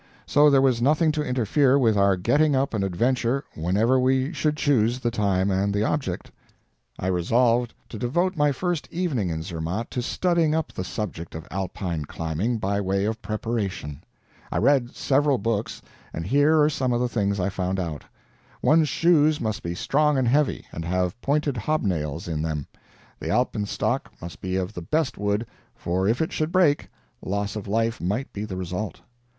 So 0.25 0.49
there 0.49 0.63
was 0.63 0.81
nothing 0.81 1.11
to 1.11 1.23
interfere 1.23 1.77
with 1.77 1.95
our 1.95 2.17
getting 2.17 2.55
up 2.55 2.73
an 2.73 2.81
adventure 2.83 3.43
whenever 3.53 3.99
we 3.99 4.33
should 4.33 4.57
choose 4.57 4.97
the 4.99 5.11
time 5.11 5.51
and 5.51 5.71
the 5.71 5.83
object. 5.83 6.31
I 6.97 7.05
resolved 7.05 7.75
to 7.89 7.99
devote 7.99 8.35
my 8.35 8.51
first 8.51 8.87
evening 8.89 9.29
in 9.29 9.43
Zermatt 9.43 9.91
to 9.91 10.01
studying 10.01 10.55
up 10.55 10.73
the 10.73 10.83
subject 10.83 11.35
of 11.35 11.47
Alpine 11.51 12.05
climbing, 12.05 12.57
by 12.57 12.81
way 12.81 13.05
of 13.05 13.21
preparation. 13.21 14.03
I 14.51 14.57
read 14.57 14.95
several 14.95 15.37
books, 15.37 15.83
and 16.13 16.25
here 16.25 16.59
are 16.63 16.67
some 16.71 16.91
of 16.93 16.99
the 16.99 17.07
things 17.07 17.39
I 17.39 17.49
found 17.49 17.79
out. 17.79 18.03
One's 18.63 18.89
shoes 18.89 19.39
must 19.39 19.61
be 19.61 19.75
strong 19.75 20.17
and 20.17 20.27
heavy, 20.27 20.65
and 20.71 20.83
have 20.83 21.21
pointed 21.21 21.55
hobnails 21.57 22.27
in 22.27 22.41
them. 22.41 22.65
The 23.19 23.29
alpenstock 23.29 24.11
must 24.19 24.41
be 24.41 24.55
of 24.55 24.73
the 24.73 24.81
best 24.81 25.19
wood, 25.19 25.45
for 25.75 26.07
if 26.07 26.23
it 26.23 26.33
should 26.33 26.51
break, 26.51 26.89
loss 27.21 27.55
of 27.55 27.67
life 27.67 28.01
might 28.01 28.33
be 28.33 28.45
the 28.45 28.57
result. 28.57 29.01